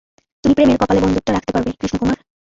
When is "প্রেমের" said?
0.57-0.77